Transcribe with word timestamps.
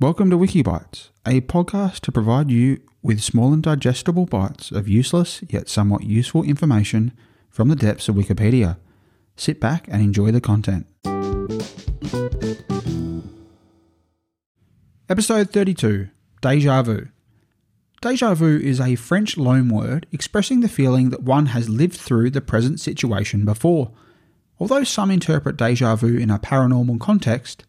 Welcome 0.00 0.30
to 0.30 0.38
Wikibites, 0.38 1.10
a 1.26 1.42
podcast 1.42 2.00
to 2.00 2.10
provide 2.10 2.50
you 2.50 2.80
with 3.02 3.20
small 3.20 3.52
and 3.52 3.62
digestible 3.62 4.24
bites 4.24 4.70
of 4.70 4.88
useless 4.88 5.42
yet 5.50 5.68
somewhat 5.68 6.04
useful 6.04 6.42
information 6.42 7.12
from 7.50 7.68
the 7.68 7.76
depths 7.76 8.08
of 8.08 8.14
Wikipedia. 8.14 8.78
Sit 9.36 9.60
back 9.60 9.86
and 9.88 10.00
enjoy 10.00 10.30
the 10.30 10.40
content. 10.40 10.86
Episode 15.10 15.50
32 15.50 16.08
Deja 16.40 16.82
Vu. 16.82 17.08
Deja 18.00 18.32
vu 18.32 18.56
is 18.56 18.80
a 18.80 18.94
French 18.94 19.36
loanword 19.36 20.04
expressing 20.12 20.60
the 20.60 20.68
feeling 20.70 21.10
that 21.10 21.24
one 21.24 21.44
has 21.46 21.68
lived 21.68 21.98
through 22.00 22.30
the 22.30 22.40
present 22.40 22.80
situation 22.80 23.44
before. 23.44 23.90
Although 24.58 24.84
some 24.84 25.10
interpret 25.10 25.58
deja 25.58 25.94
vu 25.94 26.16
in 26.16 26.30
a 26.30 26.38
paranormal 26.38 27.00
context, 27.00 27.66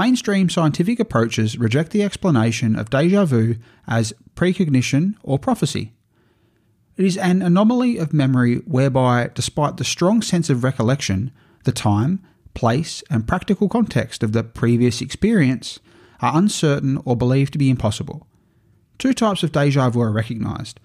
Mainstream 0.00 0.48
scientific 0.48 0.98
approaches 0.98 1.58
reject 1.58 1.90
the 1.90 2.02
explanation 2.02 2.74
of 2.74 2.88
deja 2.88 3.26
vu 3.26 3.56
as 3.86 4.14
precognition 4.34 5.14
or 5.22 5.38
prophecy. 5.38 5.92
It 6.96 7.04
is 7.04 7.18
an 7.18 7.42
anomaly 7.42 7.98
of 7.98 8.14
memory 8.14 8.60
whereby, 8.64 9.28
despite 9.34 9.76
the 9.76 9.84
strong 9.84 10.22
sense 10.22 10.48
of 10.48 10.64
recollection, 10.64 11.32
the 11.64 11.72
time, 11.72 12.22
place, 12.54 13.04
and 13.10 13.28
practical 13.28 13.68
context 13.68 14.22
of 14.22 14.32
the 14.32 14.42
previous 14.42 15.02
experience 15.02 15.80
are 16.20 16.34
uncertain 16.34 17.02
or 17.04 17.14
believed 17.14 17.52
to 17.52 17.58
be 17.58 17.68
impossible. 17.68 18.26
Two 18.96 19.12
types 19.12 19.42
of 19.42 19.52
deja 19.52 19.90
vu 19.90 20.00
are 20.00 20.10
recognised 20.10 20.80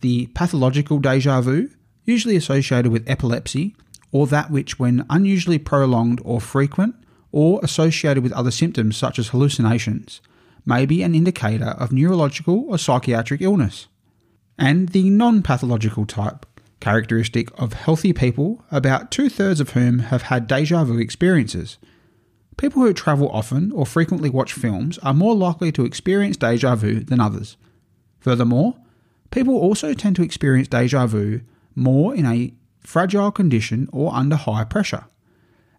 the 0.00 0.28
pathological 0.28 1.00
deja 1.00 1.40
vu, 1.40 1.70
usually 2.04 2.36
associated 2.36 2.92
with 2.92 3.10
epilepsy, 3.10 3.74
or 4.12 4.28
that 4.28 4.48
which, 4.48 4.78
when 4.78 5.04
unusually 5.10 5.58
prolonged 5.58 6.20
or 6.24 6.40
frequent, 6.40 6.94
or 7.32 7.60
associated 7.62 8.22
with 8.22 8.32
other 8.32 8.50
symptoms 8.50 8.96
such 8.96 9.18
as 9.18 9.28
hallucinations, 9.28 10.20
may 10.66 10.86
be 10.86 11.02
an 11.02 11.14
indicator 11.14 11.70
of 11.78 11.92
neurological 11.92 12.64
or 12.68 12.78
psychiatric 12.78 13.40
illness. 13.40 13.88
And 14.58 14.90
the 14.90 15.08
non 15.10 15.42
pathological 15.42 16.06
type, 16.06 16.46
characteristic 16.80 17.48
of 17.58 17.72
healthy 17.72 18.12
people, 18.12 18.64
about 18.70 19.10
two 19.10 19.28
thirds 19.28 19.60
of 19.60 19.70
whom 19.70 20.00
have 20.00 20.22
had 20.22 20.46
deja 20.46 20.84
vu 20.84 20.98
experiences. 20.98 21.78
People 22.56 22.82
who 22.82 22.92
travel 22.92 23.30
often 23.30 23.72
or 23.72 23.86
frequently 23.86 24.28
watch 24.28 24.52
films 24.52 24.98
are 24.98 25.14
more 25.14 25.34
likely 25.34 25.72
to 25.72 25.84
experience 25.84 26.36
deja 26.36 26.74
vu 26.74 27.00
than 27.00 27.20
others. 27.20 27.56
Furthermore, 28.18 28.76
people 29.30 29.54
also 29.54 29.94
tend 29.94 30.16
to 30.16 30.22
experience 30.22 30.68
deja 30.68 31.06
vu 31.06 31.40
more 31.74 32.14
in 32.14 32.26
a 32.26 32.52
fragile 32.80 33.30
condition 33.30 33.88
or 33.92 34.14
under 34.14 34.36
high 34.36 34.64
pressure 34.64 35.06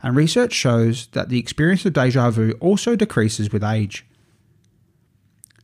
and 0.04 0.16
research 0.16 0.54
shows 0.54 1.08
that 1.08 1.30
the 1.30 1.40
experience 1.40 1.86
of 1.86 1.94
deja 1.94 2.30
vu 2.32 2.52
also 2.60 2.96
decreases 2.96 3.52
with 3.52 3.64
age. 3.64 4.06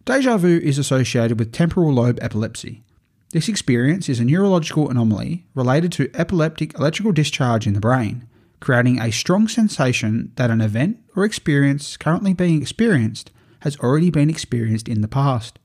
Deja 0.05 0.38
vu 0.38 0.59
is 0.59 0.77
associated 0.77 1.38
with 1.39 1.52
temporal 1.52 1.94
lobe 1.94 2.19
epilepsy. 2.21 2.83
This 3.31 3.49
experience 3.49 4.07
is 4.07 4.19
a 4.19 4.25
neurological 4.25 4.89
anomaly 4.89 5.45
related 5.53 5.91
to 5.94 6.09
epileptic 6.13 6.73
electrical 6.79 7.11
discharge 7.11 7.67
in 7.67 7.73
the 7.73 7.81
brain, 7.81 8.25
creating 8.61 8.99
a 8.99 9.11
strong 9.11 9.47
sensation 9.47 10.31
that 10.35 10.49
an 10.49 10.61
event 10.61 10.99
or 11.16 11.25
experience 11.25 11.97
currently 11.97 12.33
being 12.33 12.61
experienced 12.61 13.31
has 13.61 13.77
already 13.79 14.09
been 14.09 14.29
experienced 14.29 14.88
in 14.88 15.01
the 15.01 15.07
past. 15.07 15.59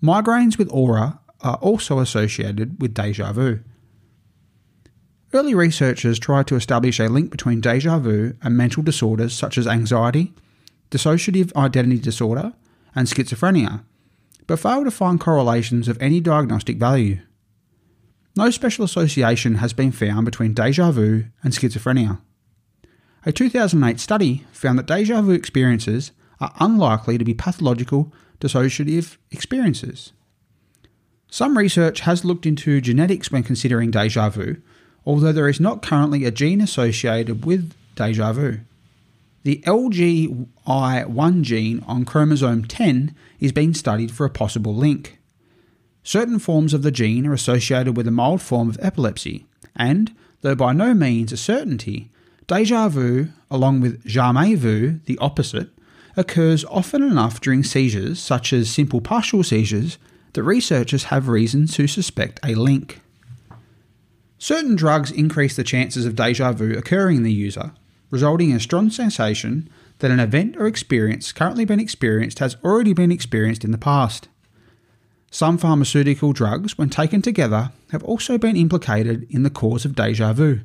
Migraines 0.00 0.56
with 0.56 0.70
aura 0.72 1.20
are 1.40 1.56
also 1.56 1.98
associated 1.98 2.80
with 2.80 2.94
deja 2.94 3.32
vu. 3.32 3.60
Early 5.34 5.54
researchers 5.54 6.18
tried 6.18 6.46
to 6.48 6.56
establish 6.56 7.00
a 7.00 7.08
link 7.08 7.30
between 7.30 7.62
deja 7.62 7.98
vu 7.98 8.34
and 8.42 8.54
mental 8.56 8.82
disorders 8.82 9.32
such 9.32 9.56
as 9.56 9.66
anxiety, 9.66 10.34
dissociative 10.90 11.54
identity 11.56 11.98
disorder, 11.98 12.52
and 12.94 13.08
schizophrenia, 13.08 13.82
but 14.46 14.58
failed 14.58 14.84
to 14.84 14.90
find 14.90 15.18
correlations 15.18 15.88
of 15.88 16.00
any 16.02 16.20
diagnostic 16.20 16.76
value. 16.76 17.20
No 18.36 18.50
special 18.50 18.84
association 18.84 19.56
has 19.56 19.72
been 19.72 19.90
found 19.90 20.26
between 20.26 20.52
deja 20.52 20.90
vu 20.90 21.24
and 21.42 21.54
schizophrenia. 21.54 22.20
A 23.24 23.32
2008 23.32 24.00
study 24.00 24.44
found 24.52 24.78
that 24.78 24.86
deja 24.86 25.22
vu 25.22 25.32
experiences 25.32 26.12
are 26.40 26.52
unlikely 26.60 27.16
to 27.16 27.24
be 27.24 27.32
pathological 27.32 28.12
dissociative 28.38 29.16
experiences. 29.30 30.12
Some 31.30 31.56
research 31.56 32.00
has 32.00 32.24
looked 32.24 32.44
into 32.44 32.82
genetics 32.82 33.32
when 33.32 33.42
considering 33.42 33.90
deja 33.90 34.28
vu, 34.28 34.56
although 35.04 35.32
there 35.32 35.48
is 35.48 35.60
not 35.60 35.82
currently 35.82 36.24
a 36.24 36.30
gene 36.30 36.60
associated 36.60 37.44
with 37.44 37.72
deja 37.94 38.32
vu. 38.32 38.60
The 39.44 39.62
LGI1 39.66 41.42
gene 41.42 41.82
on 41.86 42.04
chromosome 42.04 42.64
10 42.64 43.14
is 43.40 43.52
being 43.52 43.74
studied 43.74 44.12
for 44.12 44.24
a 44.24 44.30
possible 44.30 44.74
link. 44.74 45.18
Certain 46.04 46.38
forms 46.38 46.72
of 46.72 46.82
the 46.82 46.90
gene 46.90 47.26
are 47.26 47.32
associated 47.32 47.96
with 47.96 48.06
a 48.06 48.12
mild 48.12 48.40
form 48.40 48.68
of 48.68 48.78
epilepsy, 48.80 49.46
and, 49.74 50.14
though 50.42 50.54
by 50.54 50.72
no 50.72 50.94
means 50.94 51.32
a 51.32 51.36
certainty, 51.36 52.10
deja 52.46 52.88
vu, 52.88 53.28
along 53.50 53.80
with 53.80 54.04
jamais 54.04 54.54
vu, 54.56 55.00
the 55.06 55.18
opposite, 55.18 55.70
occurs 56.16 56.64
often 56.66 57.02
enough 57.02 57.40
during 57.40 57.62
seizures, 57.64 58.20
such 58.20 58.52
as 58.52 58.70
simple 58.70 59.00
partial 59.00 59.42
seizures, 59.42 59.98
that 60.34 60.42
researchers 60.42 61.04
have 61.04 61.28
reason 61.28 61.66
to 61.66 61.86
suspect 61.86 62.40
a 62.44 62.54
link. 62.54 63.01
Certain 64.42 64.74
drugs 64.74 65.12
increase 65.12 65.54
the 65.54 65.62
chances 65.62 66.04
of 66.04 66.16
deja 66.16 66.50
vu 66.50 66.76
occurring 66.76 67.18
in 67.18 67.22
the 67.22 67.32
user, 67.32 67.70
resulting 68.10 68.50
in 68.50 68.56
a 68.56 68.60
strong 68.60 68.90
sensation 68.90 69.70
that 70.00 70.10
an 70.10 70.18
event 70.18 70.56
or 70.56 70.66
experience 70.66 71.30
currently 71.30 71.64
being 71.64 71.78
experienced 71.78 72.40
has 72.40 72.56
already 72.64 72.92
been 72.92 73.12
experienced 73.12 73.62
in 73.62 73.70
the 73.70 73.78
past. 73.78 74.26
Some 75.30 75.58
pharmaceutical 75.58 76.32
drugs, 76.32 76.76
when 76.76 76.90
taken 76.90 77.22
together, 77.22 77.70
have 77.92 78.02
also 78.02 78.36
been 78.36 78.56
implicated 78.56 79.28
in 79.30 79.44
the 79.44 79.48
cause 79.48 79.84
of 79.84 79.94
deja 79.94 80.32
vu. 80.32 80.62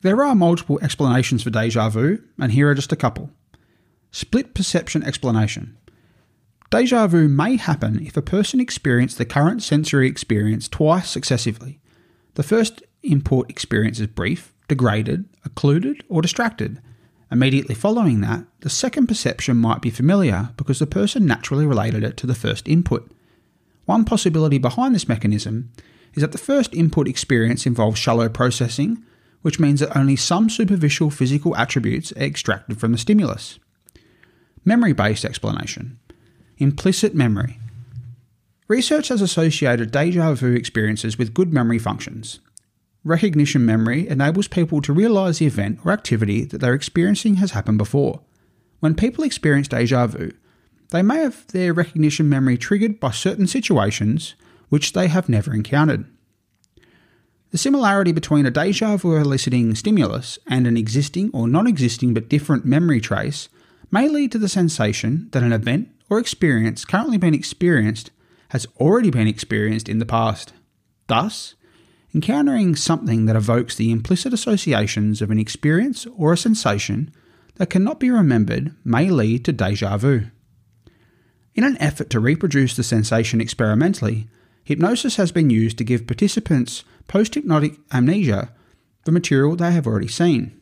There 0.00 0.24
are 0.24 0.34
multiple 0.34 0.80
explanations 0.82 1.44
for 1.44 1.50
deja 1.50 1.88
vu, 1.90 2.24
and 2.40 2.50
here 2.50 2.68
are 2.68 2.74
just 2.74 2.90
a 2.90 2.96
couple. 2.96 3.30
Split 4.10 4.52
perception 4.52 5.04
explanation. 5.04 5.78
Deja 6.70 7.06
vu 7.06 7.28
may 7.28 7.54
happen 7.54 8.04
if 8.04 8.16
a 8.16 8.20
person 8.20 8.58
experienced 8.58 9.16
the 9.16 9.24
current 9.24 9.62
sensory 9.62 10.08
experience 10.08 10.66
twice 10.66 11.08
successively, 11.08 11.78
the 12.34 12.42
first 12.42 12.82
input 13.02 13.48
experience 13.50 14.00
is 14.00 14.06
brief, 14.08 14.52
degraded, 14.68 15.26
occluded, 15.44 16.04
or 16.08 16.22
distracted. 16.22 16.80
Immediately 17.30 17.74
following 17.74 18.20
that, 18.20 18.44
the 18.60 18.70
second 18.70 19.06
perception 19.06 19.56
might 19.56 19.80
be 19.80 19.90
familiar 19.90 20.50
because 20.56 20.78
the 20.78 20.86
person 20.86 21.26
naturally 21.26 21.66
related 21.66 22.04
it 22.04 22.16
to 22.18 22.26
the 22.26 22.34
first 22.34 22.68
input. 22.68 23.10
One 23.86 24.04
possibility 24.04 24.58
behind 24.58 24.94
this 24.94 25.08
mechanism 25.08 25.70
is 26.14 26.20
that 26.22 26.32
the 26.32 26.38
first 26.38 26.74
input 26.74 27.08
experience 27.08 27.66
involves 27.66 27.98
shallow 27.98 28.28
processing, 28.28 29.04
which 29.42 29.60
means 29.60 29.80
that 29.80 29.96
only 29.96 30.16
some 30.16 30.48
superficial 30.48 31.10
physical 31.10 31.56
attributes 31.56 32.12
are 32.12 32.22
extracted 32.22 32.78
from 32.78 32.92
the 32.92 32.98
stimulus. 32.98 33.58
Memory 34.64 34.92
based 34.92 35.24
explanation 35.24 35.98
Implicit 36.58 37.14
memory. 37.14 37.58
Research 38.66 39.08
has 39.08 39.20
associated 39.20 39.90
deja 39.90 40.32
vu 40.32 40.54
experiences 40.54 41.18
with 41.18 41.34
good 41.34 41.52
memory 41.52 41.78
functions. 41.78 42.40
Recognition 43.04 43.66
memory 43.66 44.08
enables 44.08 44.48
people 44.48 44.80
to 44.80 44.92
realise 44.92 45.38
the 45.38 45.46
event 45.46 45.80
or 45.84 45.92
activity 45.92 46.44
that 46.46 46.62
they're 46.62 46.72
experiencing 46.72 47.36
has 47.36 47.50
happened 47.50 47.76
before. 47.76 48.22
When 48.80 48.94
people 48.94 49.22
experience 49.22 49.68
deja 49.68 50.06
vu, 50.06 50.32
they 50.92 51.02
may 51.02 51.18
have 51.18 51.46
their 51.48 51.74
recognition 51.74 52.30
memory 52.30 52.56
triggered 52.56 52.98
by 52.98 53.10
certain 53.10 53.46
situations 53.46 54.34
which 54.70 54.94
they 54.94 55.08
have 55.08 55.28
never 55.28 55.52
encountered. 55.52 56.06
The 57.50 57.58
similarity 57.58 58.12
between 58.12 58.46
a 58.46 58.50
deja 58.50 58.96
vu 58.96 59.14
eliciting 59.16 59.74
stimulus 59.74 60.38
and 60.46 60.66
an 60.66 60.78
existing 60.78 61.30
or 61.34 61.46
non 61.46 61.66
existing 61.66 62.14
but 62.14 62.30
different 62.30 62.64
memory 62.64 63.02
trace 63.02 63.50
may 63.90 64.08
lead 64.08 64.32
to 64.32 64.38
the 64.38 64.48
sensation 64.48 65.28
that 65.32 65.42
an 65.42 65.52
event 65.52 65.90
or 66.08 66.18
experience 66.18 66.86
currently 66.86 67.18
being 67.18 67.34
experienced 67.34 68.10
has 68.54 68.68
already 68.78 69.10
been 69.10 69.26
experienced 69.26 69.88
in 69.88 69.98
the 69.98 70.06
past. 70.06 70.52
Thus, 71.08 71.56
encountering 72.14 72.76
something 72.76 73.26
that 73.26 73.34
evokes 73.34 73.74
the 73.74 73.90
implicit 73.90 74.32
associations 74.32 75.20
of 75.20 75.32
an 75.32 75.40
experience 75.40 76.06
or 76.16 76.32
a 76.32 76.36
sensation 76.36 77.12
that 77.56 77.68
cannot 77.68 77.98
be 77.98 78.10
remembered 78.10 78.72
may 78.84 79.10
lead 79.10 79.44
to 79.44 79.52
deja 79.52 79.96
vu. 79.96 80.26
In 81.56 81.64
an 81.64 81.76
effort 81.80 82.10
to 82.10 82.20
reproduce 82.20 82.76
the 82.76 82.84
sensation 82.84 83.40
experimentally, 83.40 84.28
hypnosis 84.62 85.16
has 85.16 85.32
been 85.32 85.50
used 85.50 85.76
to 85.78 85.84
give 85.84 86.06
participants 86.06 86.84
post 87.08 87.34
hypnotic 87.34 87.74
amnesia 87.92 88.52
for 89.04 89.10
material 89.10 89.56
they 89.56 89.72
have 89.72 89.88
already 89.88 90.06
seen. 90.06 90.56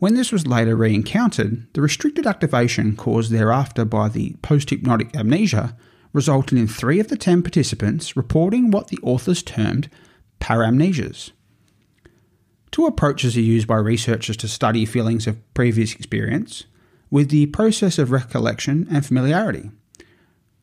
When 0.00 0.16
this 0.16 0.32
was 0.32 0.48
later 0.48 0.74
re 0.74 0.92
encountered, 0.92 1.72
the 1.74 1.80
restricted 1.80 2.26
activation 2.26 2.96
caused 2.96 3.30
thereafter 3.30 3.84
by 3.84 4.08
the 4.08 4.34
post 4.42 4.70
hypnotic 4.70 5.14
amnesia 5.14 5.76
resulted 6.12 6.58
in 6.58 6.66
three 6.68 7.00
of 7.00 7.08
the 7.08 7.16
ten 7.16 7.42
participants 7.42 8.16
reporting 8.16 8.70
what 8.70 8.88
the 8.88 8.98
authors 9.02 9.42
termed 9.42 9.90
paramnesias. 10.40 11.32
Two 12.70 12.86
approaches 12.86 13.36
are 13.36 13.40
used 13.40 13.66
by 13.66 13.76
researchers 13.76 14.36
to 14.38 14.48
study 14.48 14.84
feelings 14.84 15.26
of 15.26 15.54
previous 15.54 15.94
experience. 15.94 16.64
with 17.10 17.30
the 17.30 17.46
process 17.46 17.98
of 17.98 18.10
recollection 18.10 18.86
and 18.90 19.04
familiarity. 19.04 19.70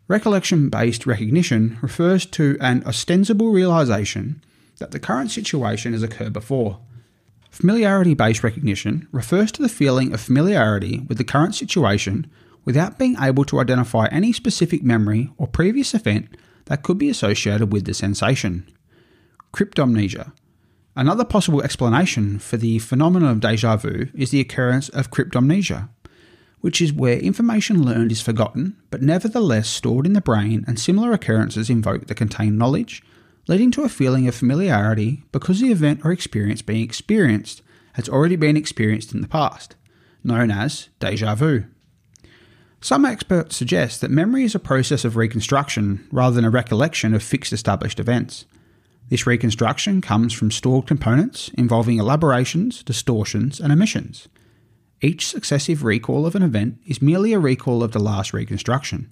Recollection 0.07 0.69
based 0.69 1.05
recognition 1.05 1.77
refers 1.81 2.25
to 2.27 2.57
an 2.61 2.83
ostensible 2.85 3.49
realization 3.49 4.43
that 4.77 4.91
the 4.91 4.99
current 4.99 5.31
situation 5.31 5.93
has 5.93 6.03
occurred 6.03 6.33
before. 6.33 6.79
Familiarity 7.49 8.13
based 8.13 8.43
recognition 8.43 9.07
refers 9.11 9.51
to 9.53 9.61
the 9.61 9.69
feeling 9.69 10.13
of 10.13 10.21
familiarity 10.21 10.99
with 11.07 11.17
the 11.17 11.23
current 11.23 11.55
situation 11.55 12.29
without 12.65 12.97
being 12.97 13.15
able 13.21 13.45
to 13.45 13.59
identify 13.59 14.07
any 14.07 14.33
specific 14.33 14.83
memory 14.83 15.31
or 15.37 15.47
previous 15.47 15.93
event 15.93 16.35
that 16.65 16.83
could 16.83 16.97
be 16.97 17.09
associated 17.09 17.71
with 17.71 17.85
the 17.85 17.93
sensation. 17.93 18.67
Cryptomnesia. 19.53 20.33
Another 20.95 21.25
possible 21.25 21.61
explanation 21.61 22.39
for 22.39 22.57
the 22.57 22.79
phenomenon 22.79 23.29
of 23.29 23.39
deja 23.39 23.75
vu 23.77 24.07
is 24.13 24.31
the 24.31 24.39
occurrence 24.39 24.89
of 24.89 25.11
cryptomnesia, 25.11 25.89
which 26.61 26.81
is 26.81 26.91
where 26.91 27.19
information 27.19 27.83
learned 27.83 28.11
is 28.11 28.21
forgotten 28.21 28.75
but 28.89 29.01
nevertheless 29.01 29.69
stored 29.69 30.05
in 30.05 30.13
the 30.13 30.21
brain, 30.21 30.63
and 30.67 30.79
similar 30.79 31.11
occurrences 31.11 31.69
invoke 31.69 32.07
the 32.07 32.15
contained 32.15 32.57
knowledge, 32.57 33.03
leading 33.47 33.71
to 33.71 33.83
a 33.83 33.89
feeling 33.89 34.27
of 34.27 34.33
familiarity 34.33 35.23
because 35.31 35.59
the 35.59 35.71
event 35.71 36.01
or 36.03 36.11
experience 36.11 36.61
being 36.61 36.81
experienced 36.81 37.61
has 37.93 38.09
already 38.09 38.35
been 38.35 38.57
experienced 38.57 39.13
in 39.13 39.21
the 39.21 39.27
past, 39.27 39.75
known 40.23 40.49
as 40.49 40.89
deja 40.99 41.35
vu. 41.35 41.65
Some 42.85 43.03
experts 43.03 43.57
suggest 43.57 44.01
that 44.01 44.11
memory 44.11 44.43
is 44.43 44.53
a 44.53 44.59
process 44.59 45.05
of 45.05 45.15
reconstruction 45.15 46.07
rather 46.11 46.35
than 46.35 46.45
a 46.45 46.51
recollection 46.51 47.15
of 47.15 47.23
fixed 47.23 47.51
established 47.51 47.99
events. 47.99 48.45
This 49.09 49.25
reconstruction 49.25 50.01
comes 50.01 50.33
from 50.33 50.51
stored 50.51 50.85
components 50.85 51.49
involving 51.57 51.97
elaborations, 51.97 52.83
distortions, 52.83 53.59
and 53.59 53.73
omissions. 53.73 54.27
Each 55.01 55.25
successive 55.25 55.83
recall 55.83 56.27
of 56.27 56.35
an 56.35 56.43
event 56.43 56.77
is 56.85 57.01
merely 57.01 57.33
a 57.33 57.39
recall 57.39 57.81
of 57.81 57.91
the 57.91 57.97
last 57.97 58.33
reconstruction. 58.33 59.11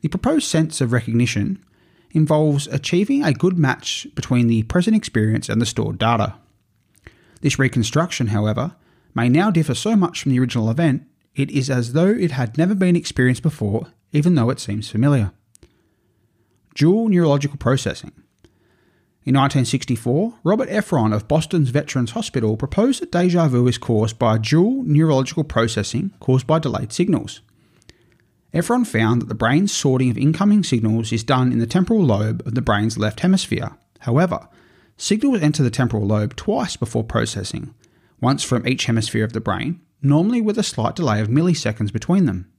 The 0.00 0.08
proposed 0.08 0.48
sense 0.48 0.80
of 0.80 0.92
recognition 0.92 1.64
involves 2.10 2.66
achieving 2.66 3.22
a 3.22 3.32
good 3.32 3.56
match 3.56 4.08
between 4.16 4.48
the 4.48 4.64
present 4.64 4.96
experience 4.96 5.48
and 5.48 5.62
the 5.62 5.66
stored 5.66 5.98
data. 5.98 6.34
This 7.42 7.60
reconstruction, 7.60 8.26
however, 8.26 8.74
may 9.14 9.28
now 9.28 9.52
differ 9.52 9.74
so 9.74 9.94
much 9.94 10.20
from 10.20 10.32
the 10.32 10.40
original 10.40 10.68
event 10.68 11.07
it 11.38 11.50
is 11.52 11.70
as 11.70 11.92
though 11.92 12.08
it 12.08 12.32
had 12.32 12.58
never 12.58 12.74
been 12.74 12.96
experienced 12.96 13.44
before, 13.44 13.86
even 14.12 14.34
though 14.34 14.50
it 14.50 14.58
seems 14.58 14.90
familiar. 14.90 15.30
Dual 16.74 17.08
neurological 17.08 17.56
processing. 17.56 18.12
In 19.24 19.34
1964, 19.34 20.34
Robert 20.42 20.68
Efron 20.68 21.14
of 21.14 21.28
Boston's 21.28 21.70
Veterans 21.70 22.12
Hospital 22.12 22.56
proposed 22.56 23.00
that 23.02 23.12
deja 23.12 23.46
vu 23.46 23.68
is 23.68 23.78
caused 23.78 24.18
by 24.18 24.38
dual 24.38 24.82
neurological 24.82 25.44
processing 25.44 26.12
caused 26.18 26.46
by 26.46 26.58
delayed 26.58 26.92
signals. 26.92 27.40
Efron 28.52 28.86
found 28.86 29.22
that 29.22 29.28
the 29.28 29.34
brain's 29.34 29.70
sorting 29.70 30.10
of 30.10 30.18
incoming 30.18 30.64
signals 30.64 31.12
is 31.12 31.22
done 31.22 31.52
in 31.52 31.58
the 31.58 31.66
temporal 31.66 32.02
lobe 32.02 32.44
of 32.46 32.54
the 32.54 32.62
brain's 32.62 32.98
left 32.98 33.20
hemisphere. 33.20 33.76
However, 34.00 34.48
signals 34.96 35.42
enter 35.42 35.62
the 35.62 35.70
temporal 35.70 36.06
lobe 36.06 36.34
twice 36.34 36.76
before 36.76 37.04
processing, 37.04 37.74
once 38.20 38.42
from 38.42 38.66
each 38.66 38.86
hemisphere 38.86 39.24
of 39.24 39.34
the 39.34 39.40
brain, 39.40 39.80
normally 40.02 40.40
with 40.40 40.58
a 40.58 40.62
slight 40.62 40.96
delay 40.96 41.20
of 41.20 41.28
milliseconds 41.28 41.92
between 41.92 42.26
them. 42.26 42.50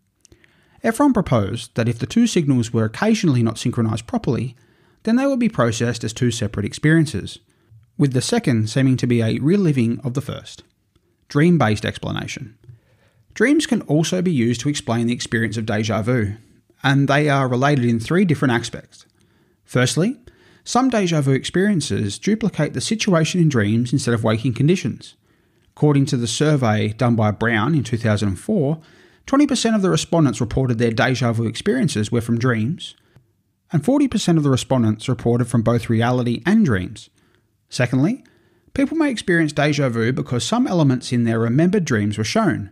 Efron 0.83 1.13
proposed 1.13 1.75
that 1.75 1.89
if 1.89 1.99
the 1.99 2.05
two 2.05 2.27
signals 2.27 2.71
were 2.71 2.85
occasionally 2.85 3.43
not 3.43 3.57
synchronized 3.57 4.07
properly, 4.07 4.55
then 5.03 5.15
they 5.15 5.27
would 5.27 5.39
be 5.39 5.49
processed 5.49 6.03
as 6.03 6.13
two 6.13 6.31
separate 6.31 6.65
experiences, 6.65 7.39
with 7.97 8.13
the 8.13 8.21
second 8.21 8.69
seeming 8.69 8.97
to 8.97 9.07
be 9.07 9.21
a 9.21 9.39
reliving 9.39 9.99
of 10.01 10.13
the 10.13 10.21
first. 10.21 10.63
Dream 11.27 11.57
based 11.57 11.85
explanation. 11.85 12.57
Dreams 13.33 13.65
can 13.65 13.81
also 13.83 14.21
be 14.21 14.31
used 14.31 14.61
to 14.61 14.69
explain 14.69 15.07
the 15.07 15.13
experience 15.13 15.57
of 15.57 15.65
deja 15.65 16.01
vu, 16.01 16.35
and 16.81 17.07
they 17.07 17.29
are 17.29 17.47
related 17.47 17.85
in 17.85 17.99
three 17.99 18.25
different 18.25 18.53
aspects. 18.53 19.05
Firstly, 19.63 20.17
some 20.63 20.89
deja 20.89 21.21
vu 21.21 21.31
experiences 21.31 22.19
duplicate 22.19 22.73
the 22.73 22.81
situation 22.81 23.41
in 23.41 23.49
dreams 23.49 23.93
instead 23.93 24.13
of 24.13 24.23
waking 24.23 24.53
conditions. 24.53 25.15
According 25.79 26.07
to 26.07 26.17
the 26.17 26.27
survey 26.27 26.89
done 26.89 27.15
by 27.15 27.31
Brown 27.31 27.73
in 27.73 27.85
2004, 27.85 28.81
20% 29.25 29.75
of 29.75 29.81
the 29.81 29.89
respondents 29.89 30.41
reported 30.41 30.77
their 30.77 30.91
deja 30.91 31.31
vu 31.31 31.45
experiences 31.45 32.11
were 32.11 32.19
from 32.19 32.37
dreams, 32.37 32.95
and 33.71 33.81
40% 33.81 34.35
of 34.35 34.43
the 34.43 34.49
respondents 34.49 35.07
reported 35.07 35.45
from 35.45 35.61
both 35.61 35.89
reality 35.89 36.43
and 36.45 36.65
dreams. 36.65 37.09
Secondly, 37.69 38.25
people 38.73 38.97
may 38.97 39.09
experience 39.09 39.53
deja 39.53 39.87
vu 39.87 40.11
because 40.11 40.43
some 40.43 40.67
elements 40.67 41.13
in 41.13 41.23
their 41.23 41.39
remembered 41.39 41.85
dreams 41.85 42.17
were 42.17 42.25
shown, 42.25 42.71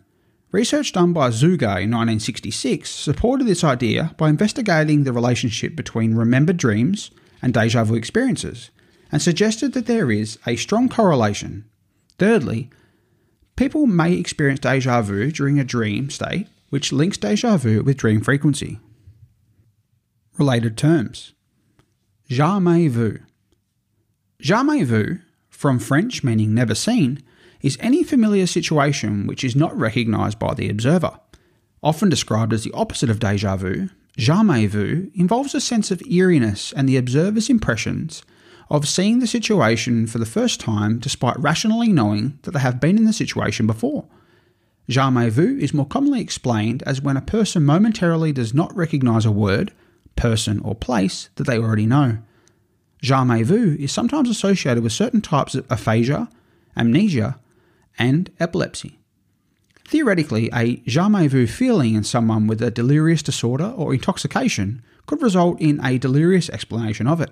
Research 0.52 0.92
done 0.92 1.14
by 1.14 1.30
Zuger 1.30 1.80
in 1.82 1.92
1966 1.92 2.90
supported 2.90 3.48
this 3.48 3.64
idea 3.64 4.14
by 4.18 4.28
investigating 4.28 5.06
the 5.06 5.14
relationship 5.14 5.78
between 5.78 6.16
remembered 6.16 6.58
dreams 6.58 7.12
and 7.42 7.54
deja 7.54 7.86
vu 7.86 7.96
experiences 7.96 8.70
and 9.14 9.22
suggested 9.22 9.72
that 9.72 9.86
there 9.86 10.12
is 10.12 10.38
a 10.46 10.58
strong 10.58 10.90
correlation. 10.90 11.64
Thirdly, 12.20 12.70
people 13.58 13.86
may 13.86 14.14
experience 14.14 14.62
deja 14.62 15.02
vu 15.02 15.30
during 15.32 15.60
a 15.60 15.66
dream 15.66 16.10
state, 16.10 16.48
which 16.70 16.94
links 16.94 17.18
deja 17.18 17.58
vu 17.58 17.84
with 17.84 17.98
dream 17.98 18.22
frequency. 18.22 18.80
Related 20.38 20.78
terms 20.78 21.34
Jamais 22.30 22.90
vu. 22.90 23.20
Jamais 24.40 24.84
vu, 24.84 25.20
from 25.50 25.80
French 25.80 26.24
meaning 26.24 26.54
never 26.54 26.76
seen, 26.76 27.24
is 27.62 27.78
any 27.80 28.04
familiar 28.04 28.46
situation 28.46 29.26
which 29.26 29.44
is 29.44 29.56
not 29.56 29.78
recognised 29.78 30.38
by 30.38 30.54
the 30.54 30.70
observer. 30.70 31.20
Often 31.82 32.10
described 32.10 32.54
as 32.54 32.64
the 32.64 32.74
opposite 32.74 33.10
of 33.10 33.20
deja 33.20 33.56
vu, 33.56 33.90
jamais 34.18 34.68
vu 34.68 35.10
involves 35.16 35.56
a 35.56 35.62
sense 35.62 35.90
of 35.90 36.02
eeriness 36.02 36.74
and 36.74 36.88
the 36.88 36.98
observer's 36.98 37.50
impressions 37.50 38.24
of 38.70 38.88
seeing 38.88 39.20
the 39.20 39.28
situation 39.28 40.08
for 40.08 40.18
the 40.18 40.26
first 40.26 40.60
time 40.60 41.00
despite 41.00 41.40
rationally 41.40 41.92
knowing 41.92 42.38
that 42.44 42.52
they 42.52 42.60
have 42.60 42.80
been 42.80 42.98
in 42.98 43.06
the 43.06 43.14
situation 43.14 43.68
before. 43.68 44.06
Jamais 44.90 45.30
vu 45.30 45.58
is 45.58 45.74
more 45.74 45.86
commonly 45.86 46.22
explained 46.22 46.82
as 46.84 47.02
when 47.02 47.18
a 47.18 47.22
person 47.22 47.66
momentarily 47.66 48.32
does 48.32 48.54
not 48.54 48.76
recognise 48.76 49.26
a 49.26 49.32
word, 49.32 49.74
person, 50.16 50.60
or 50.62 50.76
place 50.76 51.30
that 51.36 51.46
they 51.46 51.58
already 51.58 51.86
know. 51.86 52.20
Jamais 53.02 53.44
vu 53.44 53.76
is 53.80 53.92
sometimes 53.92 54.30
associated 54.30 54.84
with 54.84 54.94
certain 54.94 55.22
types 55.22 55.56
of 55.56 55.66
aphasia, 55.70 56.30
amnesia, 56.76 57.40
and 58.00 58.32
epilepsy. 58.40 58.98
Theoretically, 59.88 60.50
a 60.54 60.78
jamais 60.86 61.28
vu 61.28 61.48
feeling 61.48 61.96
in 61.96 62.04
someone 62.04 62.48
with 62.48 62.62
a 62.62 62.72
delirious 62.72 63.22
disorder 63.22 63.74
or 63.76 63.94
intoxication 63.94 64.82
could 65.06 65.22
result 65.22 65.62
in 65.62 65.84
a 65.84 65.98
delirious 65.98 66.50
explanation 66.50 67.08
of 67.08 67.22
it, 67.22 67.32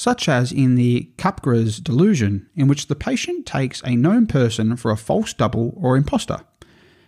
such 0.00 0.30
as 0.30 0.50
in 0.50 0.76
the 0.76 1.10
Capgras 1.18 1.78
delusion, 1.84 2.48
in 2.56 2.66
which 2.66 2.86
the 2.86 2.96
patient 2.96 3.44
takes 3.44 3.82
a 3.84 3.94
known 3.94 4.26
person 4.26 4.74
for 4.74 4.90
a 4.90 4.96
false 4.96 5.34
double 5.34 5.74
or 5.76 5.94
impostor. 5.94 6.40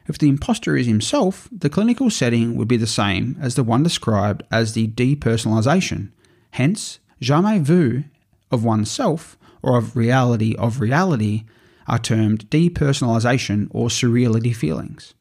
If 0.07 0.19
the 0.19 0.29
impostor 0.29 0.77
is 0.77 0.87
himself, 0.87 1.49
the 1.51 1.71
clinical 1.71 2.11
setting 2.11 2.55
would 2.55 2.69
be 2.69 2.77
the 2.77 2.87
same 2.87 3.39
as 3.41 3.55
the 3.55 3.65
one 3.65 3.83
described 3.83 4.43
as 4.51 4.75
the 4.75 4.89
depersonalization. 4.89 6.11
Hence, 6.51 6.99
jamais 7.19 7.63
vu 7.63 8.05
of 8.51 8.63
oneself 8.63 9.39
or 9.63 9.79
of 9.79 9.97
reality 9.97 10.55
of 10.57 10.79
reality 10.79 11.45
are 11.87 11.99
termed 11.99 12.51
depersonalization 12.51 13.69
or 13.71 13.89
surreality 13.89 14.55
feelings. 14.55 15.15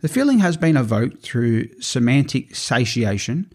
The 0.00 0.08
feeling 0.08 0.38
has 0.38 0.56
been 0.56 0.78
evoked 0.78 1.20
through 1.20 1.78
semantic 1.82 2.56
satiation. 2.56 3.52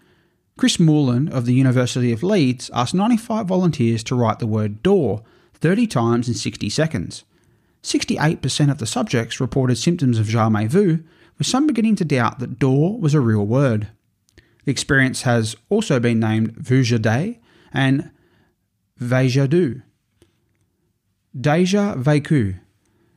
Chris 0.58 0.80
Moulin 0.80 1.28
of 1.28 1.46
the 1.46 1.54
University 1.54 2.12
of 2.12 2.24
Leeds 2.24 2.72
asked 2.74 2.94
95 2.94 3.46
volunteers 3.46 4.04
to 4.06 4.16
write 4.16 4.40
the 4.40 4.48
word 4.48 4.82
door 4.82 5.24
30 5.54 5.88
times 5.88 6.28
in 6.28 6.34
60 6.34 6.70
seconds. 6.70 7.24
68% 7.84 8.72
of 8.72 8.78
the 8.78 8.86
subjects 8.86 9.40
reported 9.40 9.78
symptoms 9.78 10.18
of 10.18 10.28
jamais 10.28 10.68
vu, 10.68 11.04
with 11.38 11.46
some 11.46 11.68
beginning 11.68 11.96
to 11.98 12.06
doubt 12.06 12.40
that 12.40 12.58
door 12.58 12.98
was 12.98 13.14
a 13.14 13.20
real 13.20 13.46
word. 13.46 13.90
The 14.64 14.72
experience 14.72 15.24
has 15.24 15.56
also 15.70 16.00
been 16.00 16.20
named 16.20 16.56
Vujade 16.56 17.40
and 17.74 18.10
Vejadu, 19.00 19.84
Deja 21.40 21.96
vécu 21.96 22.60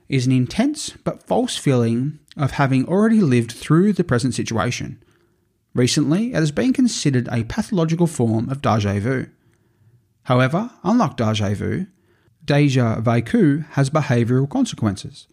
is 0.08 0.26
an 0.26 0.32
intense 0.32 0.90
but 1.04 1.22
false 1.22 1.56
feeling 1.56 2.18
of 2.36 2.52
having 2.52 2.84
already 2.86 3.20
lived 3.20 3.52
through 3.52 3.92
the 3.92 4.02
present 4.02 4.34
situation. 4.34 5.00
Recently, 5.74 6.32
it 6.32 6.36
has 6.36 6.50
been 6.50 6.72
considered 6.72 7.28
a 7.30 7.44
pathological 7.44 8.06
form 8.06 8.48
of 8.48 8.62
deja 8.62 8.98
vu. 8.98 9.26
However, 10.24 10.70
unlike 10.82 11.16
deja 11.16 11.54
vu, 11.54 11.86
deja 12.44 13.00
vécu 13.00 13.66
has 13.70 13.90
behavioural 13.90 14.48
consequences. 14.48 15.26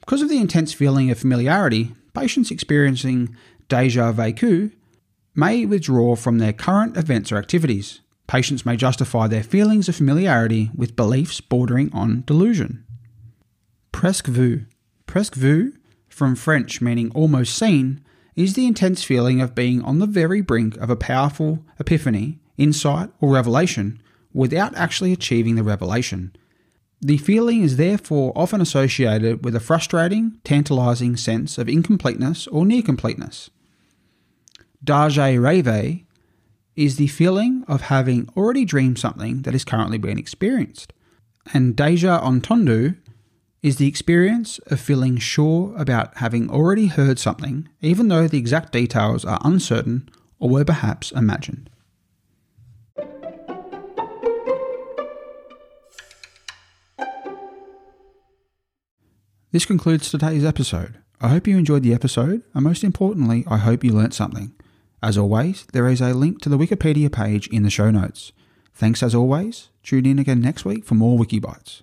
Because 0.00 0.22
of 0.22 0.28
the 0.28 0.38
intense 0.38 0.72
feeling 0.72 1.10
of 1.10 1.18
familiarity, 1.18 1.94
patients 2.14 2.50
experiencing 2.50 3.34
deja 3.68 4.12
vécu 4.12 4.72
may 5.34 5.64
withdraw 5.64 6.16
from 6.16 6.38
their 6.38 6.52
current 6.52 6.96
events 6.96 7.32
or 7.32 7.36
activities, 7.36 8.00
Patients 8.26 8.66
may 8.66 8.76
justify 8.76 9.28
their 9.28 9.42
feelings 9.42 9.88
of 9.88 9.96
familiarity 9.96 10.70
with 10.74 10.96
beliefs 10.96 11.40
bordering 11.40 11.90
on 11.92 12.24
delusion. 12.26 12.84
Presque 13.92 14.26
vu. 14.26 14.62
Presque 15.06 15.36
vu, 15.36 15.72
from 16.08 16.34
French 16.34 16.80
meaning 16.80 17.12
almost 17.14 17.56
seen, 17.56 18.04
is 18.36 18.54
the 18.54 18.66
intense 18.66 19.02
feeling 19.02 19.40
of 19.40 19.54
being 19.54 19.82
on 19.82 19.98
the 19.98 20.06
very 20.06 20.42
brink 20.42 20.76
of 20.76 20.90
a 20.90 20.96
powerful 20.96 21.64
epiphany, 21.80 22.38
insight, 22.58 23.10
or 23.20 23.32
revelation 23.32 24.00
without 24.32 24.76
actually 24.76 25.12
achieving 25.12 25.54
the 25.56 25.62
revelation. 25.62 26.36
The 27.00 27.16
feeling 27.16 27.62
is 27.62 27.76
therefore 27.76 28.32
often 28.36 28.60
associated 28.60 29.44
with 29.44 29.56
a 29.56 29.60
frustrating, 29.60 30.38
tantalizing 30.44 31.16
sense 31.16 31.56
of 31.56 31.68
incompleteness 31.68 32.46
or 32.48 32.66
near 32.66 32.82
completeness. 32.82 33.50
Deja 34.84 35.36
rêve 35.38 36.04
is 36.74 36.96
the 36.96 37.06
feeling 37.06 37.64
of 37.66 37.82
having 37.82 38.28
already 38.36 38.66
dreamed 38.66 38.98
something 38.98 39.42
that 39.42 39.54
is 39.54 39.64
currently 39.64 39.98
being 39.98 40.18
experienced. 40.18 40.92
And 41.54 41.74
deja 41.74 42.20
entendu 42.20 42.96
is 43.62 43.76
the 43.76 43.88
experience 43.88 44.58
of 44.66 44.80
feeling 44.80 45.16
sure 45.16 45.74
about 45.76 46.16
having 46.18 46.50
already 46.50 46.86
heard 46.86 47.18
something, 47.18 47.68
even 47.80 48.08
though 48.08 48.28
the 48.28 48.38
exact 48.38 48.72
details 48.72 49.24
are 49.24 49.40
uncertain 49.44 50.08
or 50.38 50.50
were 50.50 50.64
perhaps 50.64 51.10
imagined. 51.12 51.70
This 59.52 59.64
concludes 59.64 60.10
today's 60.10 60.44
episode. 60.44 60.98
I 61.18 61.28
hope 61.28 61.46
you 61.46 61.56
enjoyed 61.56 61.82
the 61.82 61.94
episode, 61.94 62.42
and 62.52 62.62
most 62.62 62.84
importantly, 62.84 63.42
I 63.46 63.56
hope 63.56 63.82
you 63.82 63.92
learnt 63.92 64.12
something. 64.12 64.52
As 65.02 65.16
always, 65.16 65.64
there 65.72 65.88
is 65.88 66.02
a 66.02 66.12
link 66.12 66.42
to 66.42 66.50
the 66.50 66.58
Wikipedia 66.58 67.10
page 67.10 67.48
in 67.48 67.62
the 67.62 67.70
show 67.70 67.90
notes. 67.90 68.32
Thanks 68.74 69.02
as 69.02 69.14
always. 69.14 69.70
Tune 69.82 70.04
in 70.04 70.18
again 70.18 70.42
next 70.42 70.66
week 70.66 70.84
for 70.84 70.94
more 70.94 71.18
Wikibites. 71.18 71.82